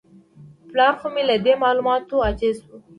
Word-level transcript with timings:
پلار 0.69 0.93
خو 0.99 1.07
مې 1.13 1.23
له 1.29 1.35
دې 1.45 1.53
معلوماتو 1.63 2.23
عاجز 2.25 2.57
و. 2.65 2.69